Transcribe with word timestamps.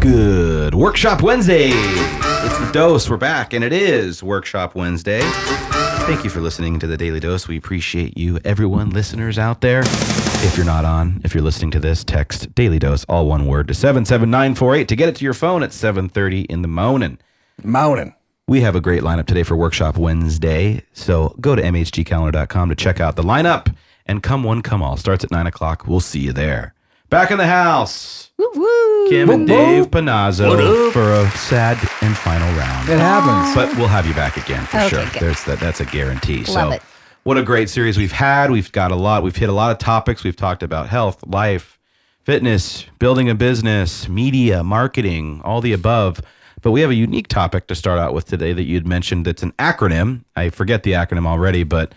Good 0.00 0.74
Workshop 0.74 1.22
Wednesday. 1.22 1.70
It's 1.70 2.58
the 2.58 2.70
dose. 2.72 3.10
We're 3.10 3.16
back, 3.16 3.52
and 3.52 3.64
it 3.64 3.72
is 3.72 4.22
Workshop 4.22 4.74
Wednesday. 4.74 5.20
Thank 5.22 6.22
you 6.22 6.30
for 6.30 6.40
listening 6.40 6.78
to 6.78 6.86
the 6.86 6.96
Daily 6.96 7.18
Dose. 7.18 7.48
We 7.48 7.56
appreciate 7.56 8.16
you, 8.18 8.38
everyone, 8.44 8.90
listeners 8.90 9.38
out 9.38 9.62
there. 9.62 9.80
If 9.80 10.56
you're 10.56 10.66
not 10.66 10.84
on, 10.84 11.22
if 11.24 11.34
you're 11.34 11.42
listening 11.42 11.70
to 11.72 11.80
this, 11.80 12.04
text 12.04 12.54
Daily 12.54 12.78
Dose, 12.78 13.04
all 13.08 13.26
one 13.26 13.46
word, 13.46 13.68
to 13.68 13.74
77948 13.74 14.86
to 14.86 14.94
get 14.94 15.08
it 15.08 15.16
to 15.16 15.24
your 15.24 15.32
phone 15.32 15.62
at 15.62 15.72
730 15.72 16.42
in 16.42 16.62
the 16.62 16.68
morning. 16.68 17.18
Mountain. 17.62 18.14
We 18.46 18.60
have 18.60 18.76
a 18.76 18.80
great 18.82 19.02
lineup 19.02 19.26
today 19.26 19.42
for 19.42 19.56
Workshop 19.56 19.96
Wednesday. 19.96 20.84
So 20.92 21.34
go 21.40 21.56
to 21.56 21.62
mhgcalendar.com 21.62 22.68
to 22.68 22.74
check 22.74 23.00
out 23.00 23.16
the 23.16 23.22
lineup. 23.22 23.74
And 24.04 24.22
come 24.22 24.44
one, 24.44 24.60
come 24.60 24.82
all. 24.82 24.98
Starts 24.98 25.24
at 25.24 25.30
9 25.30 25.46
o'clock. 25.46 25.88
We'll 25.88 26.00
see 26.00 26.20
you 26.20 26.32
there. 26.32 26.73
Back 27.14 27.30
in 27.30 27.38
the 27.38 27.46
house, 27.46 28.30
Woo 28.36 28.50
woo. 28.56 29.08
Kim 29.08 29.30
and 29.30 29.40
Whoop, 29.42 29.48
Dave. 29.48 29.86
Panazzo 29.86 30.90
for 30.92 31.12
a 31.12 31.30
sad 31.38 31.78
and 32.02 32.16
final 32.16 32.48
round. 32.58 32.88
It 32.88 32.98
happens. 32.98 33.54
But 33.54 33.76
we'll 33.78 33.86
have 33.86 34.04
you 34.04 34.14
back 34.14 34.36
again 34.36 34.64
for 34.66 34.78
Okay, 34.78 34.88
sure. 34.88 35.04
good. 35.12 35.20
There's 35.22 35.44
that. 35.44 35.60
That's 35.60 35.78
a 35.80 35.84
guarantee. 35.84 36.38
Love 36.38 36.46
so, 36.48 36.70
it. 36.72 36.82
what 37.22 37.38
a 37.38 37.44
great 37.44 37.70
series 37.70 37.96
we've 37.96 38.10
had. 38.10 38.50
We've 38.50 38.72
got 38.72 38.90
a 38.90 38.96
lot. 38.96 39.22
We've 39.22 39.36
hit 39.36 39.48
a 39.48 39.52
lot 39.52 39.70
of 39.70 39.78
topics. 39.78 40.24
We've 40.24 40.34
talked 40.34 40.64
about 40.64 40.88
health, 40.88 41.24
life, 41.24 41.78
fitness, 42.24 42.84
building 42.98 43.30
a 43.30 43.36
business, 43.36 44.08
media, 44.08 44.64
marketing, 44.64 45.40
all 45.44 45.60
the 45.60 45.72
above. 45.72 46.20
But 46.62 46.72
we 46.72 46.80
have 46.80 46.90
a 46.90 46.94
unique 46.96 47.28
topic 47.28 47.68
to 47.68 47.76
start 47.76 48.00
out 48.00 48.12
with 48.12 48.24
today 48.24 48.52
that 48.54 48.64
you'd 48.64 48.88
mentioned. 48.88 49.24
That's 49.26 49.44
an 49.44 49.52
acronym. 49.52 50.24
I 50.34 50.50
forget 50.50 50.82
the 50.82 50.92
acronym 50.92 51.28
already, 51.28 51.62
but 51.62 51.94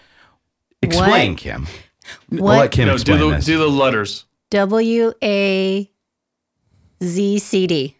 explain, 0.83 1.31
What? 1.31 1.39
Kim. 1.39 1.67
We'll 2.29 2.43
What? 2.43 2.57
let 2.59 2.71
Kim 2.71 2.85
No, 2.85 2.91
do 2.91 2.95
explain 3.01 3.19
the 3.19 3.35
this. 3.37 3.45
do 3.45 3.57
the 3.57 3.67
letters. 3.67 4.25
W 4.51 5.13
A 5.21 5.91
Z 7.03 7.39
C 7.39 7.67
D. 7.67 7.97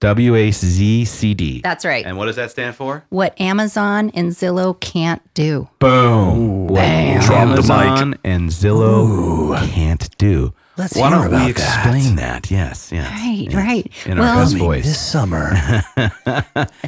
W 0.00 0.34
A 0.34 0.50
Z 0.50 1.04
C 1.06 1.34
D. 1.34 1.60
That's 1.62 1.84
right. 1.84 2.04
And 2.04 2.16
what 2.16 2.26
does 2.26 2.36
that 2.36 2.50
stand 2.50 2.76
for? 2.76 3.04
What 3.08 3.38
Amazon 3.40 4.10
and 4.14 4.30
Zillow 4.32 4.78
can't 4.78 5.22
do. 5.34 5.68
Boom. 5.78 6.68
What 6.68 7.22
Drop 7.22 7.56
the 7.56 7.62
mic. 7.62 7.70
Amazon 7.70 8.14
and 8.22 8.50
Zillow 8.50 9.56
can't 9.70 10.16
do. 10.18 10.52
Let's 10.76 10.94
Why 10.94 11.08
hear 11.08 11.18
don't 11.18 11.26
about 11.26 11.44
we 11.44 11.50
explain 11.50 12.16
that? 12.16 12.50
Yes, 12.50 12.92
yes. 12.92 13.10
Right, 13.10 13.46
yes. 13.50 13.54
right. 13.54 14.06
In 14.06 14.18
our 14.20 14.36
best 14.36 14.52
Coming 14.52 14.64
voice. 14.64 14.84
This 14.84 15.00
summer. 15.00 15.50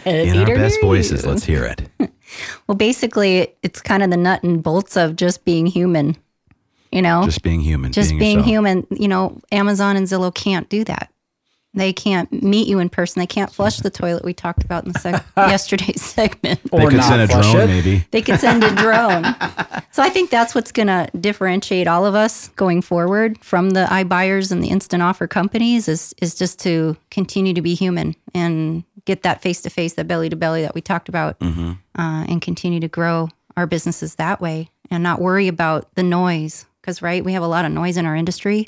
In 0.06 0.38
our 0.38 0.46
best 0.54 0.80
voices. 0.80 1.26
Let's 1.26 1.44
hear 1.44 1.64
it. 1.64 1.88
Well, 2.68 2.76
basically, 2.76 3.56
it's 3.64 3.80
kind 3.80 4.04
of 4.04 4.10
the 4.10 4.16
nut 4.16 4.44
and 4.44 4.62
bolts 4.62 4.96
of 4.96 5.16
just 5.16 5.44
being 5.44 5.66
human. 5.66 6.16
You 6.92 7.02
know, 7.02 7.22
Just 7.24 7.42
being 7.42 7.60
human. 7.60 7.92
just 7.92 8.10
being 8.10 8.38
yourself. 8.38 8.46
human. 8.46 8.86
You 8.91 9.08
know, 9.08 9.41
Amazon 9.52 9.96
and 9.96 10.06
Zillow 10.06 10.34
can't 10.34 10.69
do 10.69 10.83
that. 10.84 11.10
They 11.72 11.92
can't 11.92 12.42
meet 12.42 12.66
you 12.66 12.80
in 12.80 12.88
person. 12.88 13.20
They 13.20 13.28
can't 13.28 13.52
flush 13.52 13.77
the 13.78 13.91
toilet. 13.91 14.24
We 14.24 14.34
talked 14.34 14.64
about 14.64 14.84
in 14.86 14.91
the 14.92 14.98
sec- 14.98 15.24
yesterday's 15.36 16.02
segment. 16.02 16.58
They 16.64 16.77
Or 16.84 16.88
could 16.91 16.97
not 16.97 17.05
send 17.05 17.22
a 17.22 17.27
drone, 17.28 17.56
it. 17.60 17.66
maybe. 17.69 18.05
They 18.10 18.22
could 18.22 18.41
send 18.41 18.64
a 18.64 18.74
drone. 18.74 19.22
so 19.92 20.02
I 20.02 20.08
think 20.08 20.30
that's 20.30 20.52
what's 20.52 20.72
going 20.72 20.88
to 20.88 21.08
differentiate 21.20 21.86
all 21.86 22.05
of 22.06 22.16
us 22.16 22.48
going 22.56 22.82
forward 22.82 23.38
from 23.44 23.70
the 23.70 23.84
iBuyers 23.84 24.50
and 24.50 24.64
the 24.64 24.69
instant 24.70 25.00
offer 25.00 25.28
companies 25.28 25.86
is 25.86 26.12
is 26.20 26.34
just 26.34 26.58
to 26.60 26.97
continue 27.12 27.54
to 27.54 27.62
be 27.62 27.75
human 27.77 28.16
and 28.34 28.82
get 29.04 29.22
that 29.22 29.41
face 29.41 29.62
to 29.62 29.70
face, 29.70 29.92
that 29.94 30.08
belly 30.08 30.28
to 30.28 30.34
belly 30.36 30.62
that 30.62 30.75
we 30.75 30.80
talked 30.80 31.08
about, 31.08 31.38
Mm-hmm. 31.38 31.70
uh, 31.97 32.25
and 32.28 32.42
continue 32.42 32.80
to 32.80 32.88
grow 32.88 33.28
our 33.56 33.69
businesses 33.69 34.16
that 34.16 34.41
way 34.41 34.70
and 34.91 35.04
not 35.04 35.20
worry 35.20 35.47
about 35.47 35.94
the 35.94 36.02
noise. 36.02 36.66
Because 36.91 37.02
right, 37.02 37.24
we 37.24 37.34
have 37.34 37.42
a 37.44 37.46
lot 37.46 37.64
of 37.64 37.70
noise 37.70 37.96
in 37.96 38.05
our 38.05 38.16
industry, 38.16 38.66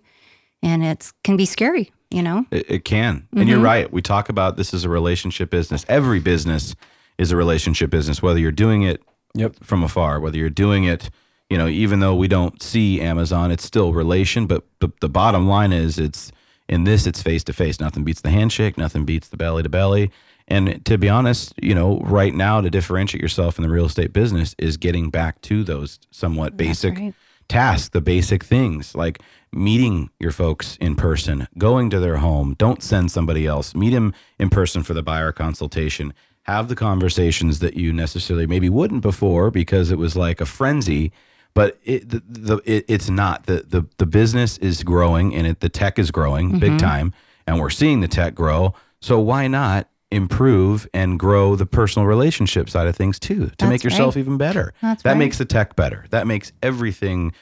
and 0.63 0.85
it's 0.85 1.13
can 1.25 1.37
be 1.37 1.45
scary. 1.45 1.91
You 2.09 2.23
know, 2.23 2.47
It, 2.53 2.71
it 2.71 2.85
can. 2.85 3.27
And 3.35 3.49
you're 3.49 3.57
mm-hmm. 3.57 3.65
right. 3.65 3.93
We 3.93 4.01
talk 4.01 4.29
about 4.29 4.57
this 4.57 4.73
is 4.73 4.85
a 4.85 4.89
relationship 4.89 5.51
business. 5.51 5.85
Every 5.89 6.21
business 6.21 6.77
is 7.19 7.33
a 7.33 7.37
relationship 7.37 7.91
business, 7.91 8.23
whether 8.23 8.39
you're 8.39 8.53
doing 8.53 8.83
it 8.83 9.03
Yep. 9.35 9.65
from 9.65 9.83
afar, 9.83 10.21
whether 10.21 10.37
you're 10.37 10.51
doing 10.51 10.85
it, 10.85 11.09
you 11.49 11.57
know, 11.57 11.67
even 11.67 12.01
though 12.01 12.15
we 12.15 12.29
don't 12.29 12.63
see 12.63 13.01
Amazon, 13.01 13.51
it's 13.51 13.65
still 13.65 13.93
relation. 13.95 14.47
But 14.47 14.63
the, 14.81 14.91
the 15.01 15.09
bottom 15.09 15.49
line 15.49 15.73
is 15.73 15.99
it's 15.99 16.31
in 16.69 16.85
this, 16.85 17.07
it's 17.07 17.23
face 17.23 17.43
to 17.45 17.53
face. 17.55 17.81
Nothing 17.81 18.05
beats 18.05 18.21
the 18.21 18.31
handshake, 18.31 18.77
nothing 18.77 19.05
beats 19.05 19.29
the 19.29 19.39
belly 19.39 19.63
to 19.63 19.69
belly. 19.71 20.13
And 20.47 20.85
to 20.85 20.99
be 20.99 21.09
honest, 21.09 21.55
you 21.63 21.75
know, 21.75 21.99
right 22.01 22.35
now 22.35 22.61
to 22.61 22.69
differentiate 22.69 23.23
yourself 23.23 23.59
in 23.59 23.63
the 23.63 23.71
real 23.71 23.87
estate 23.87 24.13
business 24.13 24.55
is 24.59 24.77
getting 24.77 25.09
back 25.09 25.41
to 25.43 25.65
those 25.65 25.99
somewhat 26.11 26.59
basic 26.59 26.99
right. 26.99 27.15
Tasks, 27.49 27.89
the 27.89 28.01
basic 28.01 28.45
things 28.45 28.95
like 28.95 29.21
meeting 29.53 30.11
your 30.19 30.33
folks 30.33 30.77
in 30.81 30.97
person, 30.97 31.47
going 31.59 31.91
to 31.91 32.01
their 32.01 32.17
home. 32.17 32.55
Don't 32.59 32.83
send 32.83 33.11
somebody 33.11 33.47
else. 33.47 33.75
Meet 33.75 33.91
them 33.91 34.15
in 34.39 34.51
person 34.51 34.83
for 34.83 34.95
the 34.95 35.03
buyer 35.03 35.33
consultation. 35.33 36.15
Have 36.45 36.69
the 36.69 36.75
conversations 36.75 37.59
that 37.61 37.75
you 37.75 37.93
necessarily 37.93 38.47
maybe 38.47 38.69
wouldn't 38.69 39.03
before 39.03 39.51
because 39.51 39.91
it 39.91 39.99
was 39.99 40.17
like 40.17 40.41
a 40.41 40.47
frenzy. 40.47 41.13
But 41.55 41.79
it, 41.85 42.09
the, 42.09 42.23
the, 42.27 42.57
it, 42.65 42.85
it's 42.89 43.11
not. 43.11 43.47
The, 43.47 43.65
the, 43.69 43.87
the 43.99 44.07
business 44.07 44.57
is 44.59 44.83
growing 44.83 45.35
and 45.35 45.47
it, 45.47 45.61
the 45.61 45.69
tech 45.69 45.99
is 45.99 46.11
growing 46.11 46.49
mm-hmm. 46.49 46.59
big 46.59 46.79
time. 46.79 47.13
And 47.47 47.61
we're 47.61 47.71
seeing 47.71 48.01
the 48.01 48.09
tech 48.09 48.35
grow. 48.35 48.75
So 49.01 49.21
why 49.21 49.49
not 49.49 49.89
improve 50.13 50.87
and 50.95 51.19
grow 51.19 51.57
the 51.57 51.67
personal 51.67 52.07
relationship 52.07 52.69
side 52.71 52.87
of 52.87 52.95
things 52.95 53.19
too 53.19 53.51
to 53.59 53.67
make 53.67 53.83
yourself 53.83 54.15
right. 54.15 54.21
even 54.21 54.37
better? 54.37 54.73
That's 54.83 55.03
that 55.03 55.11
right. 55.11 55.19
makes 55.19 55.39
the 55.39 55.45
tech 55.45 55.75
better. 55.77 56.05
That 56.11 56.27
makes 56.27 56.53
everything 56.63 57.33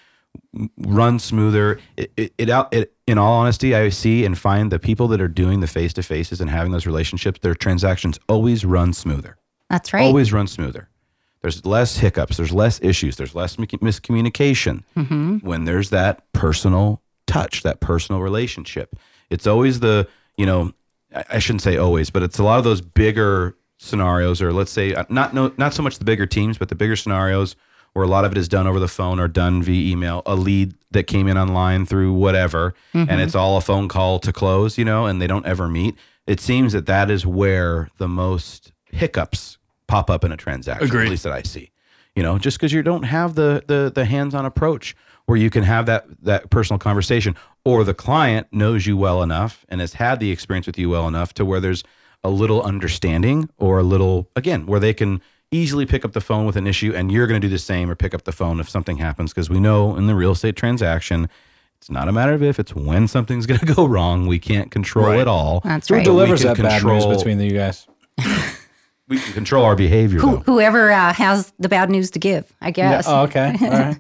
run 0.78 1.18
smoother. 1.18 1.80
It, 1.96 2.12
it, 2.16 2.34
it 2.38 2.50
out. 2.50 2.72
It, 2.72 2.92
in 3.06 3.18
all 3.18 3.32
honesty, 3.40 3.74
I 3.74 3.88
see 3.88 4.24
and 4.24 4.38
find 4.38 4.70
the 4.70 4.78
people 4.78 5.08
that 5.08 5.20
are 5.20 5.28
doing 5.28 5.60
the 5.60 5.66
face 5.66 5.92
to 5.94 6.02
faces 6.02 6.40
and 6.40 6.48
having 6.48 6.72
those 6.72 6.86
relationships, 6.86 7.40
their 7.42 7.54
transactions 7.54 8.18
always 8.28 8.64
run 8.64 8.92
smoother. 8.92 9.36
that's 9.68 9.92
right. 9.92 10.02
Always 10.02 10.32
run 10.32 10.46
smoother. 10.46 10.88
There's 11.42 11.64
less 11.64 11.96
hiccups. 11.96 12.36
There's 12.36 12.52
less 12.52 12.78
issues. 12.82 13.16
There's 13.16 13.34
less 13.34 13.58
mi- 13.58 13.66
miscommunication 13.66 14.84
Mm-hmm. 14.96 15.38
when 15.38 15.64
there's 15.64 15.90
that 15.90 16.30
personal 16.32 17.02
touch, 17.26 17.62
that 17.62 17.80
personal 17.80 18.20
relationship. 18.20 18.94
It's 19.30 19.46
always 19.46 19.80
the 19.80 20.06
you 20.36 20.46
know, 20.46 20.72
I, 21.14 21.38
shouldn't 21.38 21.62
say 21.62 21.76
always, 21.76 22.10
but 22.10 22.22
it's 22.22 22.38
a 22.38 22.44
lot 22.44 22.58
of 22.58 22.64
those 22.64 22.80
bigger 22.80 23.56
scenarios, 23.78 24.40
or 24.40 24.52
let's 24.52 24.70
say 24.70 24.94
uh, 24.94 25.04
not 25.08 25.34
no 25.34 25.52
not 25.56 25.74
so 25.74 25.82
much 25.82 25.98
the 25.98 26.04
bigger 26.04 26.26
teams, 26.26 26.58
but 26.58 26.68
the 26.68 26.74
bigger 26.74 26.96
scenarios 26.96 27.56
where 27.92 28.04
a 28.04 28.08
lot 28.08 28.24
of 28.24 28.30
it 28.32 28.38
is 28.38 28.48
done 28.48 28.66
over 28.66 28.78
the 28.78 28.88
phone 28.88 29.18
or 29.18 29.26
done 29.26 29.62
via 29.62 29.90
email, 29.90 30.22
a 30.24 30.36
lead 30.36 30.74
that 30.92 31.04
came 31.04 31.26
in 31.26 31.36
online 31.36 31.84
through 31.84 32.12
whatever, 32.12 32.72
and 32.94 33.20
it's 33.20 33.34
all 33.34 33.56
a 33.56 33.60
phone 33.60 33.88
call 33.88 34.20
to 34.20 34.32
close, 34.32 34.78
you 34.78 34.84
know, 34.84 35.06
and 35.06 35.20
they 35.20 35.26
don't 35.26 35.44
ever 35.44 35.68
meet. 35.68 35.96
It 36.26 36.40
seems 36.40 36.72
that 36.72 36.86
that 36.86 37.10
is 37.10 37.26
where 37.26 37.88
the 37.98 38.06
most 38.06 38.72
hiccups 38.92 39.58
pop 39.88 40.08
up 40.08 40.22
in 40.24 40.30
a 40.30 40.36
transaction, 40.36 40.86
Agreed. 40.86 41.06
at 41.06 41.10
least 41.10 41.24
that 41.24 41.32
I 41.32 41.42
see. 41.42 41.72
You 42.14 42.22
know, 42.22 42.38
just 42.38 42.58
because 42.58 42.72
you 42.72 42.82
don't 42.82 43.04
have 43.04 43.34
the 43.34 43.64
the 43.66 43.90
the 43.92 44.04
hands-on 44.04 44.44
approach 44.44 44.94
where 45.30 45.38
you 45.38 45.48
can 45.48 45.62
have 45.62 45.86
that 45.86 46.04
that 46.22 46.50
personal 46.50 46.78
conversation, 46.78 47.36
or 47.64 47.84
the 47.84 47.94
client 47.94 48.48
knows 48.52 48.86
you 48.86 48.96
well 48.96 49.22
enough 49.22 49.64
and 49.68 49.80
has 49.80 49.94
had 49.94 50.18
the 50.20 50.30
experience 50.32 50.66
with 50.66 50.76
you 50.76 50.90
well 50.90 51.06
enough 51.08 51.32
to 51.34 51.44
where 51.44 51.60
there's 51.60 51.84
a 52.24 52.28
little 52.30 52.60
understanding 52.62 53.48
or 53.56 53.78
a 53.78 53.82
little 53.82 54.28
again 54.36 54.66
where 54.66 54.80
they 54.80 54.92
can 54.92 55.22
easily 55.52 55.86
pick 55.86 56.04
up 56.04 56.12
the 56.12 56.20
phone 56.20 56.44
with 56.46 56.56
an 56.56 56.66
issue 56.66 56.92
and 56.94 57.10
you're 57.10 57.26
going 57.26 57.40
to 57.40 57.46
do 57.46 57.50
the 57.50 57.58
same 57.58 57.88
or 57.90 57.94
pick 57.94 58.12
up 58.14 58.24
the 58.24 58.32
phone 58.32 58.60
if 58.60 58.68
something 58.68 58.98
happens 58.98 59.32
because 59.32 59.48
we 59.48 59.58
know 59.58 59.96
in 59.96 60.06
the 60.06 60.14
real 60.14 60.32
estate 60.32 60.54
transaction 60.54 61.28
it's 61.78 61.90
not 61.90 62.08
a 62.08 62.12
matter 62.12 62.32
of 62.34 62.42
if 62.42 62.58
it's 62.60 62.74
when 62.74 63.08
something's 63.08 63.46
going 63.50 63.58
to 63.60 63.66
go 63.74 63.84
wrong 63.86 64.26
we 64.26 64.38
can't 64.38 64.70
control 64.70 65.06
Right. 65.06 65.20
it 65.20 65.26
all 65.28 65.60
That's 65.64 65.90
right 65.90 65.96
Who 65.96 66.00
right. 66.00 66.04
delivers 66.04 66.42
can 66.42 66.48
that 66.54 66.62
bad 66.62 66.84
news 66.84 67.02
control- 67.04 67.16
between 67.16 67.40
you 67.40 67.52
guys? 67.52 67.86
we 69.08 69.18
can 69.18 69.32
control 69.32 69.64
our 69.64 69.74
behavior 69.76 70.20
Who, 70.20 70.36
whoever 70.40 70.90
uh, 70.92 71.12
has 71.14 71.52
the 71.58 71.68
bad 71.68 71.90
news 71.90 72.10
to 72.12 72.18
give, 72.18 72.52
I 72.60 72.70
guess. 72.70 73.06
Oh, 73.08 73.22
okay. 73.22 73.56
All 73.62 73.68
right. 73.70 73.96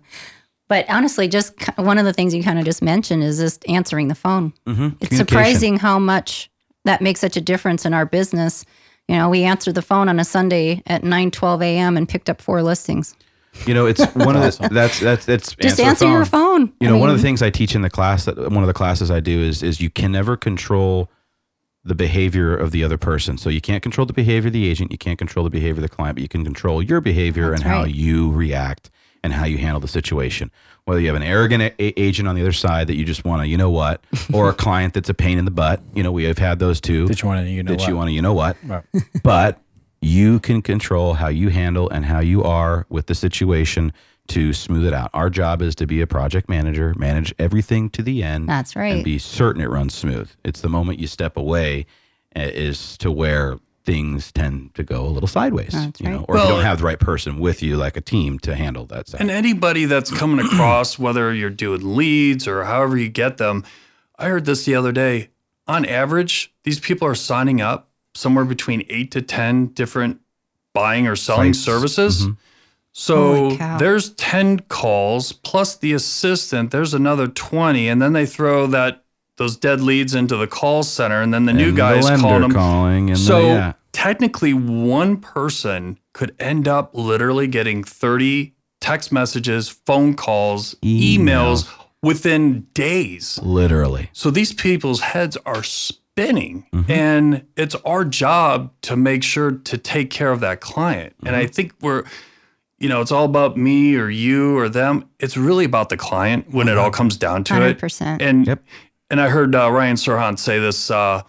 But 0.70 0.88
honestly, 0.88 1.26
just 1.26 1.52
one 1.78 1.98
of 1.98 2.04
the 2.04 2.12
things 2.12 2.32
you 2.32 2.44
kind 2.44 2.56
of 2.56 2.64
just 2.64 2.80
mentioned 2.80 3.24
is 3.24 3.38
just 3.38 3.68
answering 3.68 4.06
the 4.06 4.14
phone. 4.14 4.52
Mm-hmm. 4.68 4.90
It's 5.00 5.16
surprising 5.16 5.78
how 5.78 5.98
much 5.98 6.48
that 6.84 7.02
makes 7.02 7.18
such 7.18 7.36
a 7.36 7.40
difference 7.40 7.84
in 7.84 7.92
our 7.92 8.06
business. 8.06 8.64
You 9.08 9.16
know, 9.16 9.28
we 9.28 9.42
answered 9.42 9.74
the 9.74 9.82
phone 9.82 10.08
on 10.08 10.20
a 10.20 10.24
Sunday 10.24 10.80
at 10.86 11.02
9 11.02 11.32
12 11.32 11.62
a.m. 11.62 11.96
and 11.96 12.08
picked 12.08 12.30
up 12.30 12.40
four 12.40 12.62
listings. 12.62 13.16
You 13.66 13.74
know, 13.74 13.86
it's 13.86 14.00
one 14.14 14.36
of 14.36 14.42
the 14.42 14.68
that's 14.72 15.00
that's 15.00 15.26
that's 15.26 15.56
Just 15.56 15.80
answer, 15.80 16.08
your 16.08 16.24
phone. 16.24 16.72
You 16.80 16.86
I 16.86 16.90
know, 16.92 16.98
one 16.98 17.10
of 17.10 17.16
the 17.16 17.22
things 17.22 17.42
I 17.42 17.50
teach 17.50 17.74
in 17.74 17.82
the 17.82 17.90
class 17.90 18.26
that 18.26 18.38
one 18.38 18.62
of 18.62 18.68
the 18.68 18.72
classes 18.72 19.10
I 19.10 19.18
do 19.18 19.40
is 19.40 19.64
is 19.64 19.80
you 19.80 19.90
can 19.90 20.12
never 20.12 20.36
control 20.36 21.10
the 21.82 21.96
behavior 21.96 22.56
of 22.56 22.70
the 22.70 22.84
other 22.84 22.96
person. 22.96 23.38
So 23.38 23.50
you 23.50 23.60
can't 23.60 23.82
control 23.82 24.06
the 24.06 24.12
behavior 24.12 24.46
of 24.46 24.52
the 24.52 24.70
agent, 24.70 24.92
you 24.92 24.98
can't 24.98 25.18
control 25.18 25.42
the 25.42 25.50
behavior 25.50 25.82
of 25.82 25.90
the 25.90 25.96
client, 25.96 26.14
but 26.14 26.22
you 26.22 26.28
can 26.28 26.44
control 26.44 26.80
your 26.80 27.00
behavior 27.00 27.50
That's 27.50 27.62
and 27.62 27.72
how 27.72 27.82
you 27.82 28.30
react 28.30 28.88
and 29.22 29.32
how 29.32 29.44
you 29.44 29.58
handle 29.58 29.80
the 29.80 29.88
situation. 29.88 30.50
Whether 30.84 31.00
you 31.00 31.06
have 31.08 31.16
an 31.16 31.22
arrogant 31.22 31.62
a- 31.62 31.82
a- 31.82 32.00
agent 32.00 32.26
on 32.28 32.34
the 32.34 32.40
other 32.40 32.52
side 32.52 32.86
that 32.86 32.96
you 32.96 33.04
just 33.04 33.24
want 33.24 33.42
to, 33.42 33.48
you 33.48 33.56
know 33.56 33.70
what, 33.70 34.02
or 34.32 34.48
a 34.50 34.54
client 34.54 34.94
that's 34.94 35.08
a 35.08 35.14
pain 35.14 35.38
in 35.38 35.44
the 35.44 35.50
butt. 35.50 35.80
You 35.94 36.02
know, 36.02 36.12
we 36.12 36.24
have 36.24 36.38
had 36.38 36.58
those 36.58 36.80
too. 36.80 37.06
Did 37.06 37.22
you 37.22 37.28
want 37.28 37.44
to, 37.44 37.50
you 37.50 37.62
know 37.62 37.72
that 37.72 37.80
what? 37.80 37.88
you 37.88 37.96
want 37.96 38.08
to, 38.08 38.12
you 38.12 38.22
know 38.22 38.32
what, 38.34 38.56
Right. 38.64 38.82
but 39.22 39.60
you 40.00 40.40
can 40.40 40.62
control 40.62 41.14
how 41.14 41.28
you 41.28 41.50
handle 41.50 41.88
and 41.90 42.04
how 42.06 42.20
you 42.20 42.42
are 42.42 42.86
with 42.88 43.06
the 43.06 43.14
situation 43.14 43.92
to 44.28 44.52
smooth 44.54 44.86
it 44.86 44.94
out. 44.94 45.10
Our 45.12 45.28
job 45.28 45.60
is 45.60 45.74
to 45.76 45.86
be 45.86 46.00
a 46.00 46.06
project 46.06 46.48
manager, 46.48 46.94
manage 46.96 47.34
everything 47.38 47.90
to 47.90 48.02
the 48.02 48.22
end. 48.22 48.48
That's 48.48 48.76
right. 48.76 48.94
And 48.94 49.04
be 49.04 49.18
certain 49.18 49.60
it 49.60 49.68
runs 49.68 49.92
smooth. 49.94 50.30
It's 50.44 50.60
the 50.60 50.68
moment 50.68 51.00
you 51.00 51.06
step 51.08 51.36
away 51.36 51.84
uh, 52.36 52.40
is 52.42 52.96
to 52.98 53.10
where 53.10 53.58
things 53.90 54.30
tend 54.30 54.72
to 54.76 54.84
go 54.84 55.04
a 55.04 55.08
little 55.10 55.26
sideways. 55.26 55.72
That's 55.72 56.00
you 56.00 56.08
know, 56.08 56.18
right. 56.18 56.26
or 56.28 56.36
if 56.36 56.42
you 56.44 56.48
don't 56.48 56.62
have 56.62 56.78
the 56.78 56.84
right 56.84 57.00
person 57.00 57.38
with 57.40 57.60
you, 57.60 57.76
like 57.76 57.96
a 57.96 58.00
team, 58.00 58.38
to 58.40 58.54
handle 58.54 58.86
that 58.86 59.08
side. 59.08 59.20
And 59.20 59.30
anybody 59.30 59.84
that's 59.86 60.10
coming 60.16 60.44
across, 60.44 60.96
whether 61.04 61.34
you're 61.34 61.50
doing 61.50 61.96
leads 61.96 62.46
or 62.46 62.62
however 62.64 62.96
you 62.96 63.08
get 63.08 63.38
them, 63.38 63.64
I 64.16 64.28
heard 64.28 64.44
this 64.44 64.64
the 64.64 64.76
other 64.76 64.92
day. 64.92 65.30
On 65.66 65.84
average, 65.84 66.54
these 66.62 66.78
people 66.78 67.08
are 67.08 67.16
signing 67.16 67.60
up 67.60 67.88
somewhere 68.14 68.44
between 68.44 68.84
eight 68.88 69.10
to 69.12 69.22
10 69.22 69.68
different 69.68 70.20
buying 70.72 71.08
or 71.08 71.16
selling 71.16 71.52
Sites. 71.52 71.64
services. 71.64 72.26
Mhm. 72.28 72.36
So 72.92 73.50
there's 73.78 74.10
10 74.10 74.60
calls 74.68 75.32
plus 75.32 75.76
the 75.76 75.92
assistant, 75.92 76.70
there's 76.70 76.94
another 76.94 77.26
20. 77.28 77.88
And 77.88 78.00
then 78.02 78.12
they 78.12 78.26
throw 78.26 78.66
that 78.68 79.04
those 79.36 79.56
dead 79.56 79.80
leads 79.80 80.14
into 80.14 80.36
the 80.36 80.46
call 80.46 80.82
center. 80.82 81.20
And 81.22 81.32
then 81.32 81.46
the 81.46 81.52
new 81.52 81.68
And 81.68 81.76
guy 81.76 81.94
is 81.96 82.04
lender 82.04 82.22
calling 82.22 82.40
them. 82.42 82.52
calling 82.52 83.10
and 83.10 83.18
the- 83.18 83.40
yeah. 83.42 83.72
Technically, 84.00 84.54
one 84.54 85.16
person 85.18 85.98
could 86.14 86.34
end 86.40 86.66
up 86.66 86.90
literally 86.94 87.46
getting 87.46 87.84
30 87.84 88.54
text 88.80 89.12
messages, 89.12 89.68
phone 89.68 90.14
calls, 90.14 90.74
Emails. 90.82 91.18
emails 91.18 91.68
within 92.02 92.62
days. 92.72 93.38
literally. 93.42 94.08
So 94.12 94.30
these 94.30 94.54
people's 94.54 95.00
heads 95.00 95.36
are 95.44 95.62
spinning, 95.62 96.66
Mm-hmm. 96.72 96.90
and 96.90 97.44
it's 97.56 97.74
our 97.84 98.04
job 98.04 98.72
to 98.82 98.96
make 98.96 99.22
sure 99.22 99.52
to 99.52 99.78
take 99.78 100.10
care 100.10 100.32
of 100.32 100.40
that 100.40 100.60
client. 100.60 101.14
And 101.20 101.34
Mm-hmm. 101.36 101.42
I 101.42 101.46
think 101.46 101.72
we're, 101.82 102.04
you 102.78 102.88
know, 102.88 103.00
it's 103.02 103.12
all 103.12 103.24
about 103.26 103.56
me 103.56 103.96
or 103.96 104.08
you 104.08 104.56
or 104.58 104.68
them. 104.68 105.04
It's 105.18 105.36
really 105.36 105.64
about 105.66 105.88
the 105.90 105.96
client 105.98 106.46
when 106.50 106.68
it 106.68 106.78
all 106.78 106.90
comes 106.90 107.16
down 107.18 107.44
to 107.44 107.66
it. 107.68 107.78
100%. 107.78 108.20
And 108.22 108.46
Yep. 108.46 108.62
and 109.10 109.20
I 109.20 109.28
heard 109.28 109.54
uh, 109.54 109.70
Ryan 109.70 109.96
Serhant 109.96 110.38
say 110.38 110.58
this 110.58 110.90
uh, 110.90 111.22
a 111.22 111.24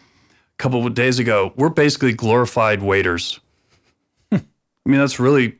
couple 0.62 0.86
of 0.86 0.94
days 0.94 1.18
ago. 1.19 1.54
We're 1.56 1.69
basically 1.69 2.13
glorified 2.13 2.81
waiters. 2.84 3.40
I 4.31 4.40
mean, 4.86 5.00
that's 5.00 5.19
really 5.19 5.58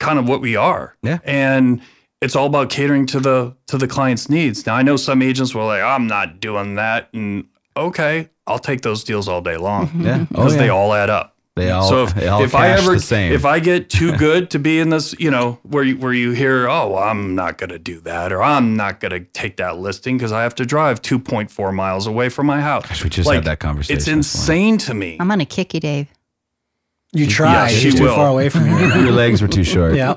kind 0.00 0.18
of 0.18 0.28
what 0.28 0.40
we 0.40 0.54
are. 0.56 0.96
Yeah. 1.02 1.18
And 1.24 1.82
it's 2.20 2.36
all 2.36 2.46
about 2.46 2.70
catering 2.70 3.06
to 3.06 3.20
the 3.20 3.56
to 3.66 3.76
the 3.78 3.88
client's 3.88 4.28
needs. 4.30 4.64
Now 4.66 4.76
I 4.76 4.82
know 4.82 4.96
some 4.96 5.22
agents 5.22 5.54
were 5.54 5.64
like, 5.64 5.82
I'm 5.82 6.06
not 6.06 6.40
doing 6.40 6.76
that. 6.76 7.08
And 7.12 7.46
okay, 7.76 8.30
I'll 8.46 8.58
take 8.58 8.82
those 8.82 9.04
deals 9.04 9.28
all 9.28 9.40
day 9.42 9.56
long. 9.56 9.90
Yeah. 10.00 10.18
Oh, 10.22 10.26
Because 10.30 10.54
yeah. 10.54 10.60
they 10.62 10.68
all 10.68 10.94
add 10.94 11.10
up. 11.10 11.33
They 11.56 11.70
all, 11.70 11.88
so 11.88 12.02
if, 12.04 12.14
they 12.16 12.26
all 12.26 12.42
if 12.42 12.54
I 12.54 12.70
ever 12.70 12.94
the 12.94 13.00
same. 13.00 13.32
if 13.32 13.44
I 13.44 13.60
get 13.60 13.88
too 13.88 14.16
good 14.16 14.50
to 14.50 14.58
be 14.58 14.80
in 14.80 14.90
this, 14.90 15.14
you 15.18 15.30
know, 15.30 15.60
where 15.62 15.84
you, 15.84 15.96
where 15.98 16.12
you 16.12 16.32
hear, 16.32 16.68
oh, 16.68 16.88
well, 16.90 17.02
I'm 17.02 17.34
not 17.36 17.58
going 17.58 17.70
to 17.70 17.78
do 17.78 18.00
that, 18.00 18.32
or 18.32 18.42
I'm 18.42 18.74
not 18.76 19.00
going 19.00 19.12
to 19.12 19.20
take 19.20 19.56
that 19.58 19.78
listing 19.78 20.16
because 20.16 20.32
I 20.32 20.42
have 20.42 20.54
to 20.56 20.66
drive 20.66 21.00
2.4 21.02 21.72
miles 21.74 22.06
away 22.08 22.28
from 22.28 22.46
my 22.46 22.60
house. 22.60 22.86
Gosh, 22.88 23.04
we 23.04 23.10
just 23.10 23.30
had 23.30 23.44
that 23.44 23.60
conversation 23.60 23.96
It's 23.96 24.08
insane 24.08 24.78
to 24.78 24.94
me. 24.94 25.16
I'm 25.20 25.28
going 25.28 25.38
to 25.38 25.44
kick 25.44 25.74
you, 25.74 25.80
Dave. 25.80 26.08
You 27.12 27.28
tried. 27.28 27.68
she 27.68 27.78
She's 27.78 27.94
too 27.94 28.04
will. 28.04 28.16
far 28.16 28.26
away 28.28 28.48
from 28.48 28.66
you. 28.68 28.76
Your 28.78 29.12
legs 29.12 29.40
were 29.40 29.46
too 29.46 29.62
short. 29.62 29.94
yeah. 29.94 30.16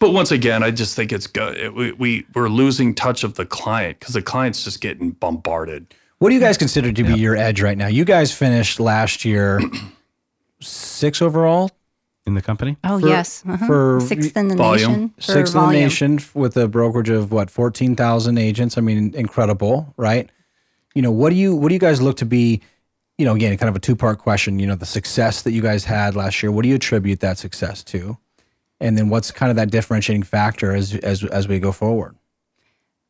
But 0.00 0.10
once 0.12 0.30
again, 0.30 0.62
I 0.62 0.70
just 0.70 0.94
think 0.96 1.12
it's 1.12 1.26
good. 1.26 1.74
We, 1.74 1.92
we 1.92 2.26
we're 2.34 2.48
losing 2.48 2.94
touch 2.94 3.24
of 3.24 3.34
the 3.34 3.44
client 3.44 3.98
because 3.98 4.14
the 4.14 4.22
client's 4.22 4.64
just 4.64 4.80
getting 4.80 5.10
bombarded. 5.10 5.92
What 6.18 6.30
do 6.30 6.34
you 6.34 6.40
guys 6.40 6.56
consider 6.58 6.92
to 6.92 7.04
be 7.04 7.14
your 7.14 7.36
edge 7.36 7.62
right 7.62 7.78
now? 7.78 7.86
You 7.86 8.04
guys 8.04 8.32
finished 8.32 8.80
last 8.80 9.24
year 9.24 9.60
six 10.60 11.22
overall, 11.22 11.70
In 12.26 12.34
the 12.34 12.42
company? 12.42 12.76
Oh, 12.82 12.98
For- 13.00 13.08
yes. 13.08 13.44
Uh-huh. 13.48 13.66
for 13.66 14.00
Sixth 14.00 14.36
in 14.36 14.48
the 14.48 14.56
volume. 14.56 14.90
nation. 14.90 15.08
For 15.16 15.22
sixth 15.22 15.54
in 15.54 15.60
the 15.62 15.70
nation 15.70 16.18
with 16.34 16.56
a 16.56 16.66
brokerage 16.66 17.08
of 17.08 17.30
what 17.30 17.50
fourteen 17.50 17.94
thousand 17.94 18.38
agents. 18.38 18.76
I 18.76 18.80
mean, 18.80 19.14
incredible, 19.14 19.94
right? 19.96 20.28
You 20.94 21.02
know, 21.02 21.12
what 21.12 21.30
do 21.30 21.36
you 21.36 21.54
what 21.54 21.68
do 21.68 21.74
you 21.74 21.80
guys 21.80 22.00
look 22.02 22.16
to 22.18 22.26
be? 22.26 22.62
You 23.16 23.24
know, 23.24 23.34
again, 23.34 23.56
kind 23.56 23.68
of 23.70 23.76
a 23.76 23.80
two 23.80 23.94
part 23.96 24.18
question. 24.18 24.58
You 24.58 24.66
know, 24.66 24.74
the 24.74 24.86
success 24.86 25.42
that 25.42 25.52
you 25.52 25.62
guys 25.62 25.84
had 25.84 26.16
last 26.16 26.42
year. 26.42 26.50
What 26.50 26.62
do 26.64 26.68
you 26.68 26.74
attribute 26.74 27.20
that 27.20 27.38
success 27.38 27.84
to? 27.84 28.16
And 28.80 28.96
then 28.98 29.08
what's 29.08 29.30
kind 29.30 29.50
of 29.50 29.56
that 29.56 29.70
differentiating 29.70 30.24
factor 30.24 30.72
as 30.74 30.94
as 30.96 31.22
as 31.24 31.46
we 31.46 31.60
go 31.60 31.70
forward? 31.70 32.16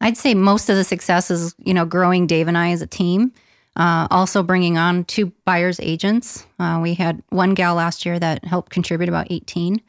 I'd 0.00 0.16
say 0.16 0.34
most 0.34 0.68
of 0.68 0.76
the 0.76 0.84
success 0.84 1.30
is, 1.30 1.54
you 1.58 1.74
know, 1.74 1.84
growing 1.84 2.26
Dave 2.26 2.48
and 2.48 2.56
I 2.56 2.70
as 2.70 2.82
a 2.82 2.86
team. 2.86 3.32
Uh, 3.76 4.08
also 4.10 4.42
bringing 4.42 4.76
on 4.76 5.04
two 5.04 5.32
buyers 5.44 5.78
agents. 5.80 6.44
Uh, 6.58 6.80
we 6.82 6.94
had 6.94 7.22
one 7.28 7.54
gal 7.54 7.76
last 7.76 8.04
year 8.04 8.18
that 8.18 8.44
helped 8.44 8.72
contribute 8.72 9.08
about 9.08 9.28
18, 9.30 9.80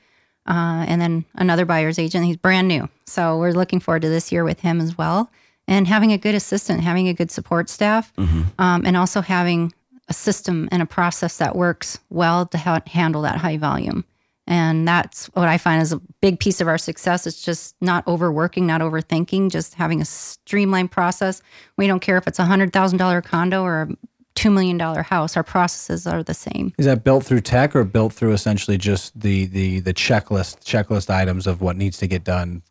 uh, 0.46 0.86
and 0.88 1.02
then 1.02 1.26
another 1.34 1.66
buyer's 1.66 1.98
agent. 1.98 2.26
He's 2.26 2.38
brand 2.38 2.68
new, 2.68 2.88
so 3.08 3.38
we're 3.40 3.52
looking 3.52 3.80
forward 3.80 4.04
to 4.04 4.10
this 4.10 4.32
year 4.32 4.44
with 4.44 4.60
him 4.60 4.80
as 4.80 4.96
well. 4.96 5.32
And 5.68 5.88
having 5.88 6.12
a 6.12 6.20
good 6.20 6.36
assistant, 6.36 6.82
having 6.82 7.08
a 7.08 7.14
good 7.16 7.32
support 7.32 7.68
staff, 7.68 8.14
um, 8.60 8.84
and 8.86 8.96
also 8.96 9.22
having 9.22 9.74
a 10.08 10.14
system 10.14 10.70
and 10.72 10.84
a 10.84 10.86
process 10.86 11.38
that 11.38 11.56
works 11.56 11.98
well 12.12 12.46
to 12.48 12.58
ha- 12.60 12.82
handle 12.88 13.24
that 13.24 13.38
high 13.38 13.58
volume. 13.58 14.06
And 14.50 14.88
that's 14.88 15.28
what 15.28 15.48
I 15.48 15.60
find 15.60 15.80
is 15.80 15.94
a 15.94 16.02
big 16.22 16.40
piece 16.40 16.60
of 16.60 16.68
our 16.68 16.80
success. 16.80 17.28
It's 17.28 17.42
just 17.44 17.76
not 17.82 18.06
overworking, 18.08 18.66
not 18.66 18.82
overthinking, 18.82 19.52
just 19.52 19.76
having 19.76 20.02
a 20.02 20.06
streamlined 20.06 20.90
process. 20.92 21.44
We 21.78 21.86
don't 21.86 22.00
care 22.00 22.18
if 22.18 22.26
it's 22.28 22.40
a 22.40 22.46
hundred 22.46 22.74
thousand 22.74 22.98
dollar 22.98 23.22
condo 23.22 23.62
or 23.62 23.84
a 23.84 23.90
two 24.34 24.50
million 24.50 24.76
dollar 24.78 25.04
house. 25.04 25.38
Our 25.38 25.44
processes 25.44 26.08
are 26.08 26.24
the 26.24 26.34
same. 26.34 26.74
Is 26.80 26.88
that 26.88 27.04
built 27.04 27.26
through 27.26 27.42
tech 27.42 27.76
or 27.76 27.84
built 27.84 28.12
through 28.12 28.32
essentially 28.34 28.76
just 28.80 29.18
the 29.20 29.46
the 29.46 29.82
the 29.82 29.94
checklist 29.94 30.64
checklist 30.66 31.12
items 31.14 31.46
of 31.46 31.62
what 31.62 31.78
needs 31.78 32.00
to 32.00 32.08
get 32.08 32.24
done? 32.24 32.64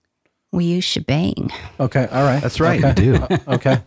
We 0.50 0.64
use 0.64 0.82
shebang. 0.84 1.50
Okay, 1.78 2.08
all 2.10 2.24
right. 2.24 2.40
That's 2.42 2.58
right. 2.58 2.82
Okay. 2.82 3.04
You 3.04 3.18
do. 3.18 3.36
Okay. 3.48 3.80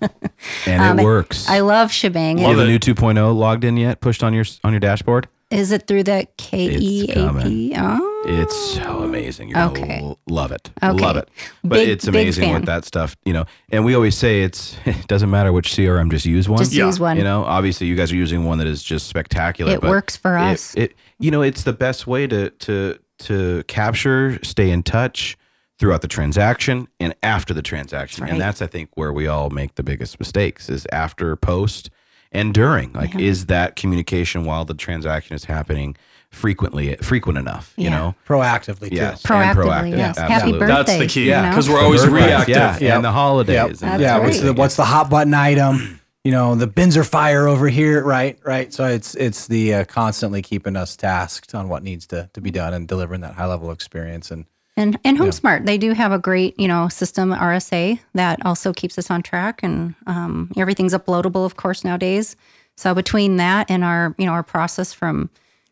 And 0.66 0.82
Um, 0.82 1.00
it 1.00 1.04
works. 1.04 1.50
I 1.50 1.60
love 1.60 1.92
shebang. 1.92 2.38
you 2.38 2.46
have 2.46 2.56
Love 2.56 2.66
the 2.68 2.72
new 2.72 2.80
2.0 2.80 3.36
logged 3.36 3.64
in 3.66 3.76
yet? 3.78 4.00
Pushed 4.00 4.24
on 4.24 4.34
your 4.34 4.46
on 4.64 4.72
your 4.72 4.80
dashboard? 4.80 5.28
Is 5.52 5.72
it 5.72 5.86
through 5.88 6.04
the 6.04 6.28
K 6.38 6.70
E 6.80 7.10
A 7.12 7.14
coming. 7.14 7.44
P? 7.44 7.74
Oh, 7.78 8.24
It's 8.26 8.56
so 8.76 9.00
amazing. 9.04 9.50
You're 9.50 9.56
gonna 9.56 9.80
Okay. 9.82 10.16
love 10.30 10.52
it. 10.52 10.70
Okay. 10.82 11.04
Love 11.04 11.18
it. 11.18 11.30
But 11.64 11.76
Big- 11.78 11.90
it's 11.90 12.08
amazing 12.08 12.54
with 12.54 12.66
that 12.66 12.86
stuff, 12.86 13.16
you 13.26 13.34
know. 13.34 13.46
And 13.72 13.84
we 13.84 13.94
always 13.96 14.16
say 14.18 14.44
it's 14.44 14.78
it 14.86 15.08
doesn't 15.08 15.30
matter 15.30 15.52
which 15.52 15.70
CRM, 15.74 16.10
just 16.10 16.26
use 16.26 16.48
one. 16.48 16.60
just 16.60 16.74
Yeah. 16.74 16.86
use 16.86 17.00
one. 17.00 17.18
You 17.18 17.24
know, 17.24 17.44
obviously 17.44 17.88
you 17.88 17.96
guys 17.96 18.12
are 18.12 18.16
using 18.16 18.46
one 18.46 18.58
that 18.60 18.68
is 18.68 18.82
just 18.84 19.08
spectacular. 19.08 19.74
It 19.74 19.82
but 19.82 19.90
works 19.90 20.16
for 20.16 20.38
it- 20.38 20.42
us. 20.54 20.74
It, 20.76 20.96
you 21.20 21.32
know, 21.32 21.42
it's 21.42 21.64
the 21.64 21.74
best 21.74 22.08
way 22.08 22.28
to 22.28 22.50
to 22.50 22.98
to 23.20 23.64
capture, 23.68 24.40
stay 24.44 24.72
in 24.72 24.82
touch 24.84 25.38
throughout 25.78 26.02
the 26.02 26.08
transaction 26.08 26.88
and 27.00 27.14
after 27.24 27.54
the 27.54 27.62
transaction. 27.62 28.24
Right. 28.24 28.32
And 28.32 28.40
that's 28.42 28.62
I 28.62 28.68
think 28.68 28.90
where 28.96 29.12
we 29.12 29.28
all 29.28 29.50
make 29.50 29.76
the 29.76 29.84
biggest 29.84 30.20
mistakes 30.20 30.70
is 30.70 30.86
after, 30.92 31.36
post, 31.36 31.90
and 32.32 32.54
during. 32.54 32.94
Like 32.94 33.16
is 33.16 33.48
that 33.48 33.76
communication 33.76 34.46
while 34.46 34.66
the 34.66 34.74
transaction 34.74 35.36
is 35.36 35.46
happening 35.46 35.96
frequently 36.30 36.96
frequent 36.98 37.38
enough, 37.38 37.74
you 37.76 37.86
Yeah. 37.86 37.90
know? 37.90 38.16
Proactively 38.28 38.90
too. 38.90 38.96
Yes. 38.96 39.24
and 39.26 39.34
Proactively, 39.58 39.66
proactive, 39.66 39.98
yes. 39.98 40.18
Happy 40.18 40.34
absolutely. 40.34 40.60
birthday. 40.60 40.74
That's 40.76 40.98
the 40.98 41.08
key. 41.08 41.24
you 41.24 41.30
Yeah, 41.30 41.42
know? 41.42 41.50
because 41.50 41.70
we're 41.70 41.82
always 41.82 42.02
birthdays, 42.06 42.26
reactive. 42.26 42.56
Yeah, 42.56 42.78
Yep. 42.80 42.96
and 42.96 43.06
the 43.06 43.12
holidays. 43.12 43.54
Yep. 43.82 43.92
and 43.92 44.02
yeah, 44.02 44.14
right. 44.18 44.24
what's 44.24 44.40
the 44.40 44.54
what's 44.54 44.76
the 44.78 44.86
hot 44.86 45.10
button 45.10 45.34
item? 45.34 46.00
You 46.24 46.32
know, 46.32 46.56
the 46.56 46.68
bins 46.68 46.96
are 46.98 47.04
fire 47.04 47.48
over 47.48 47.68
here, 47.68 48.04
right? 48.04 48.38
Right. 48.46 48.72
So 48.72 48.86
it's 48.86 49.16
it's 49.16 49.48
the 49.48 49.74
uh, 49.74 49.86
constantly 49.86 50.42
keeping 50.42 50.76
us 50.78 50.96
tasked 50.96 51.54
on 51.56 51.68
what 51.68 51.84
needs 51.84 52.06
to 52.08 52.30
to 52.34 52.40
be 52.42 52.52
done 52.52 52.74
and 52.74 52.88
delivering 52.88 53.22
that 53.22 53.34
high 53.34 53.48
level 53.48 53.72
experience. 53.72 54.32
And 54.32 54.46
And 54.82 54.98
and 55.04 55.18
HomeSmart, 55.18 55.66
they 55.66 55.78
do 55.78 55.94
have 55.94 56.12
a 56.12 56.20
great 56.20 56.60
you 56.60 56.68
know 56.68 56.88
system 56.90 57.32
RSA 57.32 58.00
that 58.16 58.44
also 58.46 58.74
keeps 58.74 58.98
us 58.98 59.12
on 59.12 59.22
track, 59.22 59.62
and 59.64 59.94
um, 60.08 60.52
everything's 60.58 60.94
uploadable, 60.94 61.46
of 61.46 61.56
course, 61.56 61.84
nowadays. 61.84 62.36
So 62.76 62.96
between 62.96 63.38
that 63.38 63.70
and 63.70 63.84
our 63.84 64.16
you 64.18 64.26
know 64.26 64.32
our 64.32 64.44
process 64.44 64.92
from 64.92 65.30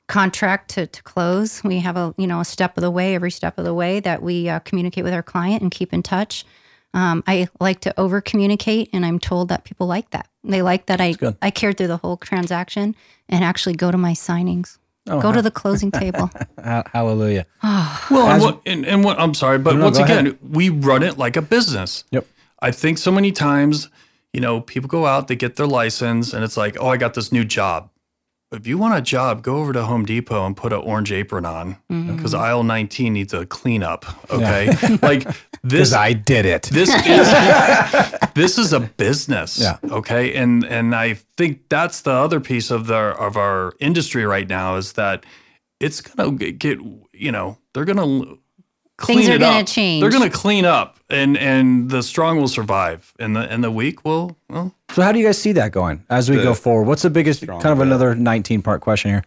contract 0.08 0.72
to, 0.72 0.88
to 0.88 1.04
close, 1.04 1.64
we 1.64 1.80
have 1.80 1.98
a 1.98 2.14
you 2.18 2.28
know 2.28 2.40
a 2.40 2.46
step 2.46 2.78
of 2.78 2.82
the 2.82 2.92
way, 2.92 3.16
every 3.16 3.32
step 3.32 3.58
of 3.58 3.66
the 3.66 3.74
way 3.74 4.00
that 4.00 4.22
we 4.22 4.50
uh, 4.50 4.60
communicate 4.60 5.04
with 5.04 5.14
our 5.14 5.24
client 5.24 5.62
and 5.62 5.72
keep 5.72 5.94
in 5.94 6.04
touch. 6.04 6.46
Um, 6.94 7.24
I 7.28 7.48
like 7.60 7.82
to 7.82 8.00
over 8.00 8.20
communicate, 8.20 8.90
and 8.92 9.06
I'm 9.06 9.20
told 9.20 9.50
that 9.50 9.64
people 9.64 9.88
like 9.88 10.10
that. 10.10 10.28
They 10.44 10.62
like 10.62 10.88
that 10.88 11.00
I 11.00 11.14
good. 11.14 11.38
I 11.42 11.52
cared 11.52 11.78
through 11.78 11.88
the 11.88 11.98
whole 11.98 12.18
transaction 12.18 12.96
and 13.30 13.44
actually 13.44 13.76
go 13.76 13.92
to 13.92 13.98
my 13.98 14.14
signings, 14.14 14.79
Oh, 15.10 15.22
go 15.22 15.32
to 15.32 15.42
the 15.42 15.52
closing 15.52 15.92
table. 15.92 16.30
ha- 16.64 16.84
hallelujah. 16.94 17.46
Well, 18.12 18.28
and 18.28 18.42
what, 18.42 18.62
and, 18.66 18.86
and 18.86 19.04
what 19.04 19.20
I'm 19.20 19.34
sorry, 19.34 19.60
but 19.60 19.74
No, 19.74 19.80
no, 19.80 19.86
once 19.86 20.00
again, 20.00 20.28
ahead. 20.28 20.40
we 20.42 20.70
run 20.70 21.04
it 21.04 21.18
like 21.18 21.38
a 21.38 21.42
business. 21.42 22.04
Yep. 22.12 22.26
I 22.62 22.72
think 22.72 22.98
so 22.98 23.12
many 23.12 23.32
times, 23.32 23.90
you 24.34 24.42
know, 24.42 24.62
people 24.62 24.88
go 24.88 25.06
out, 25.06 25.28
they 25.28 25.36
get 25.36 25.56
their 25.58 25.68
license, 25.68 26.34
and 26.34 26.44
it's 26.44 26.58
like, 26.58 26.76
oh, 26.80 26.88
I 26.90 26.98
got 26.98 27.14
this 27.14 27.32
new 27.32 27.46
job. 27.46 27.90
If 28.52 28.66
you 28.66 28.80
want 28.80 28.98
a 28.98 29.02
job, 29.02 29.44
go 29.44 29.58
over 29.58 29.74
to 29.74 29.86
Home 29.86 30.06
Depot 30.06 30.44
and 30.44 30.58
put 30.58 30.74
an 30.74 30.80
orange 30.80 31.12
apron 31.12 31.46
on 31.46 31.78
mm-hmm. 31.92 32.16
because 32.16 32.34
aisle 32.34 32.64
19 32.64 33.14
needs 33.14 33.32
a 33.32 33.46
cleanup. 33.46 34.06
Okay. 34.34 34.72
like 35.04 35.28
this, 35.64 35.94
I 35.94 36.14
did 36.14 36.48
it. 36.48 36.64
this 36.64 36.90
is 37.06 38.32
this 38.34 38.58
is 38.58 38.74
a 38.74 38.80
business. 38.80 39.60
Yeah. 39.60 39.78
Okay. 39.84 40.34
And 40.34 40.66
and 40.66 40.96
I 40.96 41.16
think 41.38 41.70
that's 41.70 42.02
the 42.02 42.12
other 42.12 42.40
piece 42.40 42.72
of 42.72 42.88
the 42.88 42.96
of 42.96 43.38
our 43.38 43.74
industry 43.80 44.26
right 44.26 44.48
now 44.50 44.78
is 44.78 44.94
that 44.94 45.28
it's 45.80 46.02
gonna 46.02 46.32
get 46.32 46.80
you 47.14 47.32
know 47.32 47.60
they're 47.74 47.86
gonna 47.86 48.36
clean 49.00 49.20
Things 49.20 49.30
are 49.30 49.36
it 49.36 49.40
gonna 49.40 49.60
up. 49.60 49.68
change. 49.68 50.02
They're 50.02 50.12
going 50.12 50.30
to 50.30 50.38
clean 50.38 50.66
up, 50.66 51.00
and 51.10 51.38
and 51.38 51.90
the 51.90 52.04
strong 52.04 52.40
will 52.40 52.48
survive, 52.48 53.14
and 53.20 53.36
the 53.36 53.42
and 53.42 53.64
the 53.64 53.72
weak 53.72 54.06
will 54.06 54.38
well. 54.50 54.76
So 54.92 55.02
how 55.02 55.12
do 55.12 55.20
you 55.20 55.26
guys 55.26 55.38
see 55.42 55.54
that 55.54 55.72
going 55.72 56.04
as 56.10 56.30
we 56.30 56.38
go 56.38 56.54
forward? 56.54 56.84
What's 56.88 57.02
the 57.04 57.10
biggest 57.10 57.48
kind 57.48 57.66
of 57.68 57.80
another 57.80 58.16
19 58.16 58.62
part 58.62 58.82
question 58.82 59.12
here? 59.12 59.24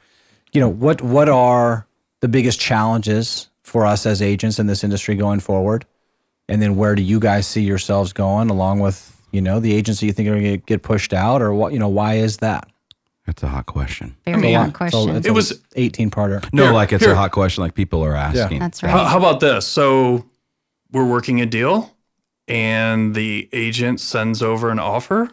You 0.53 0.61
know, 0.61 0.69
what 0.69 1.03
what 1.03 1.29
are 1.29 1.87
the 2.21 2.29
biggest 2.29 2.61
challenges 2.61 3.49
for 3.63 3.87
us 3.87 4.07
as 4.07 4.21
agents 4.21 4.59
in 4.59 4.67
this 4.67 4.85
industry 4.85 5.15
going 5.17 5.41
forward? 5.41 5.85
And 6.49 6.61
then 6.61 6.77
where 6.77 6.95
do 6.95 7.03
you 7.03 7.19
guys 7.19 7.47
see 7.47 7.63
yourselves 7.63 8.13
going 8.13 8.51
along 8.51 8.81
with, 8.81 9.17
you 9.31 9.41
know, 9.41 9.61
the 9.61 9.73
agents 9.73 10.01
that 10.01 10.07
you 10.07 10.13
think 10.13 10.29
are 10.29 10.33
going 10.33 10.43
to 10.45 10.57
get 10.59 10.83
pushed 10.83 11.13
out 11.15 11.41
or 11.41 11.55
what, 11.55 11.73
you 11.73 11.79
know, 11.79 11.89
why 11.89 12.15
is 12.15 12.39
that? 12.39 12.69
That's 13.27 13.43
a 13.43 13.49
hot 13.49 13.67
question. 13.67 14.17
Very 14.25 14.51
Yeah. 14.51 14.59
hard 14.63 14.75
question. 14.75 15.01
So 15.09 15.15
it's 15.17 15.27
It 15.27 15.31
was- 15.31 15.61
18 15.77 16.11
parter. 16.11 16.45
No, 16.53 16.65
Here, 16.65 16.73
like 16.73 16.93
it's 16.93 17.05
here. 17.05 17.13
a 17.13 17.17
hot 17.17 17.31
question, 17.31 17.63
like 17.63 17.75
people 17.75 18.05
are 18.05 18.17
asking. 18.17 18.59
That's 18.59 18.81
How, 18.81 18.89
right. 18.89 19.07
how 19.07 19.19
about 19.19 19.39
this? 19.41 19.67
So 19.67 20.25
we're 20.91 21.05
working 21.07 21.41
a 21.41 21.47
deal, 21.47 21.93
and 22.49 23.15
the 23.15 23.49
agent 23.53 24.01
sends 24.01 24.43
over 24.43 24.71
an 24.71 24.79
offer, 24.81 25.31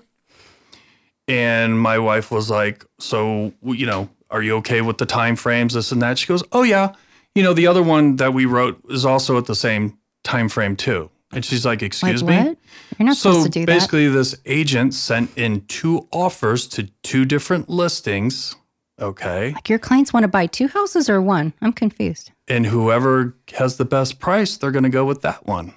and 1.27 1.79
my 1.79 1.97
wife 1.99 2.31
was 2.31 2.49
like, 2.49 2.85
"So 2.99 3.53
you 3.63 3.85
know, 3.85 4.09
are 4.29 4.41
you 4.41 4.55
okay 4.57 4.81
with 4.81 4.97
the 4.99 5.05
time 5.05 5.35
frames, 5.35 5.73
this 5.73 5.91
and 5.91 6.01
that?" 6.01 6.17
She 6.19 6.27
goes, 6.27 6.43
"Oh 6.51 6.63
yeah, 6.63 6.91
you 7.35 7.43
know, 7.43 7.53
the 7.53 7.67
other 7.67 7.83
one 7.83 8.17
that 8.17 8.33
we 8.33 8.45
wrote 8.45 8.79
is 8.89 9.05
also 9.05 9.37
at 9.37 9.45
the 9.45 9.55
same 9.55 9.97
time 10.23 10.49
frame 10.49 10.75
too." 10.75 11.09
And 11.31 11.45
she's 11.45 11.65
like, 11.65 11.81
like 11.81 11.87
"Excuse 11.87 12.23
what? 12.23 12.29
me." 12.31 12.55
You're 12.97 13.05
not 13.07 13.15
So 13.17 13.31
supposed 13.31 13.45
to 13.45 13.49
do 13.51 13.59
that. 13.61 13.65
basically, 13.67 14.07
this 14.07 14.35
agent 14.45 14.93
sent 14.93 15.37
in 15.37 15.65
two 15.67 16.07
offers 16.11 16.67
to 16.69 16.83
two 17.03 17.23
different 17.25 17.69
listings. 17.69 18.55
Okay. 18.99 19.51
Like 19.53 19.69
your 19.69 19.79
clients 19.79 20.11
want 20.11 20.23
to 20.23 20.27
buy 20.27 20.45
two 20.47 20.67
houses 20.67 21.09
or 21.09 21.21
one? 21.21 21.53
I'm 21.61 21.71
confused. 21.71 22.31
And 22.47 22.65
whoever 22.65 23.35
has 23.53 23.77
the 23.77 23.85
best 23.85 24.19
price, 24.19 24.57
they're 24.57 24.71
going 24.71 24.83
to 24.83 24.89
go 24.89 25.05
with 25.05 25.21
that 25.21 25.45
one. 25.47 25.73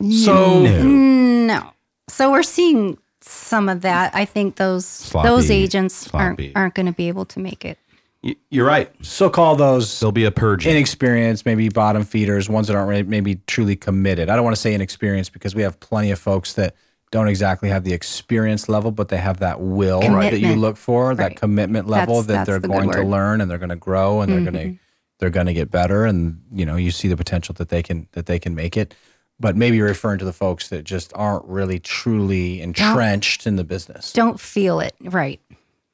Mm, 0.00 0.24
so, 0.24 0.62
No. 0.86 1.70
So 2.08 2.30
we're 2.32 2.42
seeing 2.44 2.96
some 3.20 3.68
of 3.68 3.82
that. 3.82 4.14
I 4.14 4.24
think 4.24 4.56
those 4.56 5.10
those 5.10 5.46
Sloppy. 5.46 5.52
agents 5.52 6.08
aren't 6.14 6.40
aren't 6.54 6.74
going 6.74 6.86
to 6.86 6.92
be 6.92 7.08
able 7.08 7.24
to 7.26 7.40
make 7.40 7.64
it. 7.64 7.78
Y- 8.22 8.36
You're 8.50 8.66
right. 8.66 8.90
So 9.04 9.30
call 9.30 9.54
those 9.56 10.00
There'll 10.00 10.12
be 10.12 10.24
a 10.24 10.30
purge. 10.30 10.66
inexperienced, 10.66 11.46
maybe 11.46 11.68
bottom 11.68 12.04
feeders, 12.04 12.48
ones 12.48 12.66
that 12.68 12.76
aren't 12.76 12.88
really, 12.88 13.02
maybe 13.04 13.36
truly 13.46 13.76
committed. 13.76 14.28
I 14.28 14.34
don't 14.36 14.44
want 14.44 14.56
to 14.56 14.60
say 14.60 14.74
inexperienced 14.74 15.32
because 15.32 15.54
we 15.54 15.62
have 15.62 15.78
plenty 15.80 16.10
of 16.10 16.18
folks 16.18 16.54
that 16.54 16.74
don't 17.10 17.28
exactly 17.28 17.68
have 17.70 17.84
the 17.84 17.92
experience 17.94 18.68
level, 18.68 18.90
but 18.90 19.08
they 19.08 19.16
have 19.16 19.38
that 19.38 19.60
will 19.60 20.00
that 20.00 20.40
you 20.40 20.56
look 20.56 20.76
for, 20.76 21.14
that 21.14 21.36
commitment 21.36 21.86
level 21.88 22.22
That's- 22.22 22.26
that 22.26 22.32
that's 22.34 22.46
they're 22.48 22.58
the 22.58 22.68
going 22.68 22.90
to. 22.90 22.98
Mm-hmm. 22.98 23.08
learn 23.10 23.40
and 23.40 23.50
they're 23.50 23.56
going 23.58 23.68
to 23.70 23.76
grow 23.76 24.20
and 24.20 24.30
they're 24.32 24.50
going 24.52 24.74
to 24.74 24.78
they're 25.20 25.30
going 25.30 25.46
to 25.46 25.54
get 25.54 25.68
better 25.70 26.04
and 26.04 26.40
you 26.52 26.64
know 26.64 26.76
you 26.76 26.92
see 26.92 27.08
the 27.08 27.16
potential 27.16 27.52
that 27.58 27.70
they 27.70 27.82
can 27.82 28.06
that 28.12 28.26
they 28.26 28.38
can 28.38 28.54
make 28.54 28.76
it. 28.76 28.94
But 29.40 29.56
maybe 29.56 29.76
you're 29.76 29.86
referring 29.86 30.18
to 30.18 30.24
the 30.24 30.32
folks 30.32 30.68
that 30.70 30.82
just 30.84 31.12
aren't 31.14 31.44
really 31.44 31.78
truly 31.78 32.60
entrenched 32.60 33.46
in 33.46 33.54
the 33.56 33.62
business. 33.64 34.12
Don't 34.12 34.38
feel 34.40 34.80
it. 34.80 34.94
Right. 35.00 35.40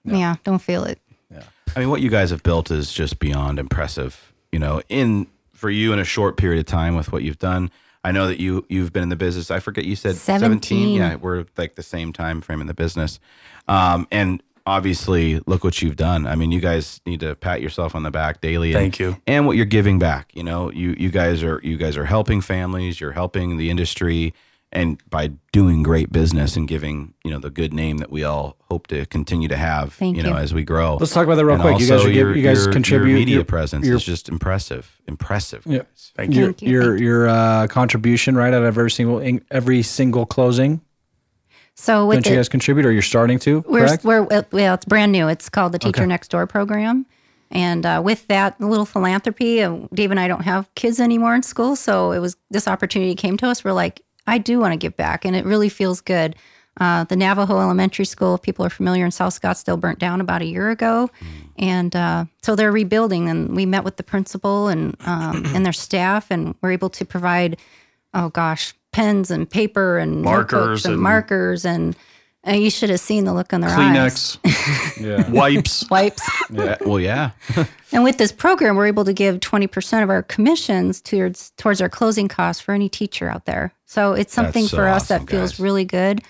Yeah, 0.07 0.37
don't 0.45 0.61
feel 0.61 0.85
it. 0.85 0.99
I 1.77 1.81
mean, 1.81 1.91
what 1.91 2.01
you 2.01 2.11
guys 2.11 2.31
have 2.31 2.43
built 2.43 2.71
is 2.71 2.93
just 2.93 3.19
beyond 3.19 3.59
impressive. 3.59 4.33
You 4.53 4.59
know, 4.59 4.81
in 4.89 5.27
for 5.53 5.71
you 5.71 5.93
in 5.93 5.99
a 5.99 6.05
short 6.05 6.37
period 6.37 6.61
of 6.61 6.67
time 6.67 6.95
with 6.95 7.13
what 7.13 7.23
you've 7.23 7.39
done. 7.39 7.71
I 8.05 8.13
know 8.13 8.27
that 8.27 8.39
you 8.39 8.67
you've 8.69 8.93
been 8.93 9.03
in 9.03 9.09
the 9.09 9.17
business. 9.17 9.51
I 9.51 9.61
forget 9.61 9.85
you 9.85 9.97
said 9.97 10.17
17. 10.17 10.91
Yeah, 10.97 11.15
we're 11.17 11.47
like 11.57 11.75
the 11.75 11.83
same 11.83 12.13
time 12.13 12.43
frame 12.43 12.61
in 12.61 12.67
the 12.67 12.75
business. 12.75 13.19
Um, 13.67 14.07
and 14.13 14.43
obviously, 14.67 15.41
look 15.47 15.65
what 15.65 15.81
you've 15.81 15.97
done. 15.97 16.27
I 16.27 16.35
mean, 16.35 16.53
you 16.53 16.61
guys 16.61 17.01
need 17.07 17.21
to 17.21 17.35
pat 17.35 17.63
yourself 17.63 17.95
on 17.95 18.03
the 18.03 18.11
back 18.11 18.43
daily. 18.43 18.73
And, 18.73 18.81
Thank 18.81 18.99
you. 18.99 19.17
And 19.27 19.47
what 19.47 19.57
you're 19.57 19.65
giving 19.65 19.99
back. 19.99 20.31
You 20.35 20.43
know, 20.43 20.71
you 20.71 20.95
you 20.99 21.11
guys 21.11 21.43
are 21.43 21.61
you 21.65 21.79
guys 21.79 21.97
are 21.97 22.05
helping 22.05 22.43
families. 22.43 23.01
You're 23.01 23.13
helping 23.13 23.57
the 23.57 23.71
industry, 23.71 24.35
and 24.75 25.01
by 25.09 25.31
doing 25.53 25.83
great 25.83 26.11
business 26.13 26.57
and 26.57 26.67
giving 26.67 27.15
you 27.25 27.31
know 27.31 27.39
the 27.39 27.51
good 27.51 27.73
name 27.73 27.99
that 27.99 28.11
we 28.11 28.25
all 28.25 28.57
hope 28.71 28.87
to 28.89 29.07
continue 29.07 29.49
to 29.49 29.57
have. 29.57 29.93
Thank 29.95 30.17
you 30.17 30.23
know, 30.23 30.31
you. 30.31 30.37
as 30.37 30.53
we 30.53 30.65
grow. 30.65 30.97
Let's 30.97 31.13
talk 31.13 31.25
about 31.25 31.37
that 31.37 31.45
real 31.45 31.55
And 31.55 31.63
quick. 31.63 31.79
You 31.81 31.89
guys 31.89 32.05
are 32.05 32.11
your- 32.11 32.37
you 32.37 32.43
guys 32.43 32.65
your- 32.65 32.73
contribute 32.73 33.11
Your 33.11 33.19
media 33.19 33.35
your- 33.37 33.45
presence 33.45 33.87
your- 33.87 33.97
is 33.97 34.05
just 34.05 34.29
impressive. 34.29 35.01
Impressive. 35.07 35.63
Yeah. 35.67 35.79
guys. 35.79 36.13
thank 36.17 36.33
you. 36.35 36.41
your 36.41 36.47
Thank 36.53 36.63
you, 36.63 36.71
your 36.71 36.97
your 36.97 37.29
uh, 37.29 37.67
contribution 37.69 38.37
right 38.37 38.53
out 38.53 38.63
of 38.63 38.65
every 38.65 38.91
single 38.91 39.23
every 39.51 39.83
single 39.83 40.27
closing. 40.27 40.81
So 41.77 42.07
with 42.07 42.23
Don't 42.23 42.31
you 42.33 42.37
guys 42.39 42.49
contribute, 42.49 42.87
or 42.87 42.93
you're 42.93 43.03
starting 43.03 43.39
to? 43.41 43.65
we're 43.67 43.87
correct? 43.87 44.05
we're 44.05 44.23
well, 44.23 44.75
it's 44.75 44.85
brand 44.85 45.11
new. 45.13 45.29
It's 45.29 45.49
called 45.49 45.73
the 45.73 45.79
Teacher 45.79 46.03
Okay. 46.03 46.07
Next 46.07 46.29
Door 46.29 46.47
program. 46.47 47.07
And 47.51 47.85
uh, 47.87 48.01
with 48.05 48.27
that 48.29 48.61
little 48.61 48.87
philanthropy, 48.87 49.63
uh, 49.63 49.77
Dave 49.93 50.11
and 50.11 50.19
I 50.19 50.27
don't 50.29 50.43
have 50.43 50.73
kids 50.75 50.99
anymore 50.99 51.35
in 51.35 51.43
school, 51.43 51.77
so 51.77 52.11
it 52.13 52.19
was 52.19 52.37
this 52.51 52.67
opportunity 52.67 53.15
came 53.15 53.37
to 53.37 53.47
us. 53.49 53.63
We're 53.65 53.73
like, 53.73 54.03
I 54.27 54.39
do 54.39 54.59
want 54.59 54.73
to 54.73 54.77
give 54.79 54.97
back, 54.97 55.25
and 55.25 55.37
it 55.37 55.45
really 55.45 55.69
feels 55.69 56.01
good. 56.01 56.37
Uh, 56.81 57.05
the 57.05 57.15
Navajo 57.15 57.61
Elementary 57.61 58.05
School, 58.05 58.35
if 58.35 58.43
people 58.43 58.65
are 58.65 58.71
familiar 58.71 59.05
in 59.05 59.13
South 59.13 59.41
Scottsdale, 59.41 59.79
burnt 59.79 60.01
down 60.01 60.21
about 60.21 60.43
a 60.43 60.45
year 60.47 60.71
ago, 60.71 61.09
and 61.57 61.95
uh, 61.95 62.25
so 62.43 62.57
they're 62.57 62.73
rebuilding. 62.73 63.29
And 63.29 63.55
we 63.55 63.65
met 63.65 63.85
with 63.85 63.97
the 63.97 64.03
principal 64.03 64.67
and 64.69 64.97
um, 65.07 65.45
and 65.55 65.65
their 65.65 65.73
staff, 65.73 66.31
and 66.31 66.55
we're 66.63 66.73
able 66.73 66.91
to 66.91 67.05
provide, 67.05 67.59
oh 68.13 68.29
gosh, 68.31 68.75
pens 68.93 69.31
and 69.31 69.49
paper 69.49 69.99
and 69.99 70.23
Markers 70.23 70.85
and, 70.85 70.95
and- 70.95 71.03
markers, 71.03 71.65
and 71.65 71.95
you 72.47 72.71
should 72.71 72.91
have 72.91 73.01
seen 73.01 73.25
the 73.25 73.33
look 73.33 73.53
on 73.53 73.61
their 73.61 73.71
eyes. 73.71 74.37
Kleenex, 74.37 75.01
yeah. 75.01 75.31
wipes. 75.31 75.89
Wipes. 75.91 76.23
Yeah. 76.51 76.77
Well, 76.85 77.01
yeah. 77.01 77.31
And 77.93 78.03
with 78.03 78.19
this 78.19 78.33
program, 78.33 78.75
we're 78.75 78.89
able 78.89 79.05
to 79.05 79.13
give 79.13 79.39
20% 79.39 80.03
of 80.03 80.11
our 80.11 80.25
commissions 80.25 81.01
towards 81.01 81.53
towards 81.57 81.81
our 81.81 81.89
closing 81.89 82.27
costs 82.27 82.61
for 82.61 82.75
any 82.75 82.89
teacher 82.89 83.29
out 83.29 83.45
there. 83.45 83.73
So 83.87 84.15
it's 84.15 84.35
something 84.35 84.67
so 84.67 84.77
for 84.77 84.89
us 84.89 85.05
awesome, 85.05 85.27
that 85.27 85.31
feels 85.31 85.53
guys. 85.53 85.61
really 85.61 85.85
good. 85.85 86.21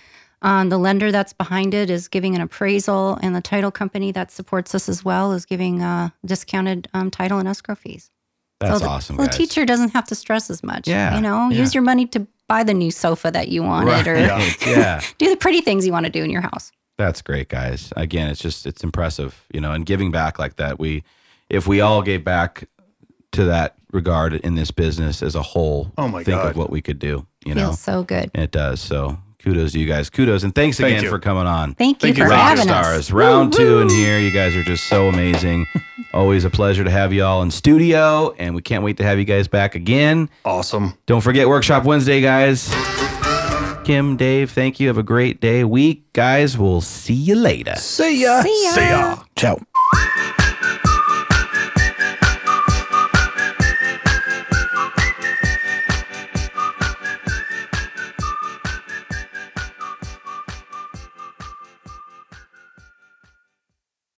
Um, 0.43 0.69
the 0.69 0.77
lender 0.77 1.11
that's 1.11 1.33
behind 1.33 1.73
it 1.73 1.89
is 1.89 2.07
giving 2.07 2.35
an 2.35 2.43
appraisal, 2.43 3.19
and 3.23 3.35
the 3.35 3.41
title 3.41 3.71
company 3.71 4.13
that 4.13 4.31
supports 4.31 4.75
us 4.75 4.91
as 4.91 5.03
well 5.03 5.33
is 5.33 5.47
giving 5.47 5.81
uh, 5.81 6.11
discounted 6.23 6.87
um, 6.93 7.11
title 7.11 7.39
and 7.39 7.49
escrow 7.49 7.75
fees. 7.75 8.11
That's 8.69 8.81
the, 8.83 8.89
awesome, 8.89 9.17
The 9.17 9.27
guys. 9.27 9.37
teacher 9.37 9.65
doesn't 9.65 9.91
have 9.91 10.07
to 10.09 10.15
stress 10.15 10.51
as 10.51 10.63
much. 10.63 10.87
Yeah, 10.89 11.15
You 11.17 11.21
know, 11.21 11.49
yeah. 11.51 11.59
use 11.59 11.75
your 11.75 11.83
money 11.83 12.07
to 12.09 12.27
buy 12.49 12.63
the 12.63 12.75
new 12.75 12.91
sofa 12.91 13.31
that 13.31 13.49
you 13.49 13.63
wanted 13.63 13.91
Right. 13.91 14.07
or 14.09 14.17
yeah. 14.67 15.01
do 15.19 15.31
the 15.31 15.37
pretty 15.37 15.61
things 15.61 15.87
you 15.87 15.93
want 15.93 16.07
to 16.07 16.13
do 16.13 16.23
in 16.23 16.31
your 16.31 16.43
house. 16.43 16.73
That's 16.99 17.23
great, 17.23 17.49
guys. 17.49 17.93
Again, 17.97 18.29
it's 18.29 18.41
just 18.41 18.67
it's 18.67 18.85
impressive, 18.85 19.45
you 19.53 19.61
know, 19.61 19.73
and 19.73 19.85
giving 19.85 20.11
back 20.13 20.39
like 20.39 20.57
that. 20.57 20.79
We, 20.79 21.03
if 21.51 21.67
we 21.67 21.81
all 21.81 22.03
gave 22.03 22.23
back 22.25 22.69
to 23.33 23.45
that 23.47 23.75
regard 23.93 24.35
in 24.35 24.55
this 24.55 24.71
business 24.71 25.23
as 25.23 25.35
a 25.35 25.43
whole, 25.43 25.93
Oh 25.99 26.07
my 26.09 26.23
think 26.23 26.41
God. 26.43 26.51
of 26.53 26.57
what 26.57 26.71
we 26.71 26.81
could 26.83 26.99
do. 27.01 27.27
You 27.45 27.55
know, 27.55 27.63
Feels 27.69 27.81
so 27.81 28.03
good. 28.05 28.31
it 28.35 28.51
does. 28.53 28.81
So 28.81 29.19
kudos 29.45 29.73
to 29.73 29.79
you 29.79 29.87
guys. 29.87 30.09
Kudos 30.11 30.43
and 30.43 30.55
thanks 30.55 30.79
Thank 30.79 30.93
again 30.93 31.05
you. 31.05 31.11
for 31.11 31.19
coming 31.19 31.47
on. 31.47 31.75
Thank 31.75 32.03
you 32.03 32.09
Thank 32.09 32.19
you 32.19 32.25
for 32.25 32.31
for 32.31 32.35
Rock 32.37 32.57
having 32.57 32.71
us. 32.71 32.85
stars, 32.87 33.13
round 33.13 33.53
two 33.53 33.81
in 33.81 33.89
here. 33.91 34.19
You 34.19 34.31
guys 34.33 34.57
are 34.57 34.65
just 34.65 34.85
so 34.89 35.09
amazing. 35.09 35.67
Always 36.15 36.45
a 36.45 36.51
pleasure 36.51 36.85
to 36.85 36.91
have 36.91 37.13
you 37.13 37.25
all 37.25 37.43
in 37.43 37.51
studio, 37.51 38.33
and 38.39 38.55
we 38.55 38.63
can't 38.63 38.85
wait 38.85 38.97
to 38.99 39.05
have 39.05 39.19
you 39.19 39.25
guys 39.25 39.49
back 39.49 39.75
again. 39.75 40.31
Awesome. 40.45 40.97
Don't 41.07 41.21
forget 41.21 41.49
Workshop 41.49 41.85
Wednesday, 41.85 42.21
guys. 42.21 42.69
Kim, 43.85 44.17
Dave, 44.17 44.51
thank 44.53 44.79
you. 44.81 44.87
Have 44.87 44.97
a 44.97 45.03
great 45.03 45.41
day, 45.41 45.65
week, 45.65 46.11
guys. 46.13 46.57
We'll 46.57 46.81
see 46.81 47.13
you 47.15 47.35
later. 47.35 47.75
See 47.77 48.23
ya. 48.23 48.43
See 48.43 48.65
ya. 48.65 48.71
See 48.71 48.89
ya. 48.89 49.23
Ciao. 49.37 49.61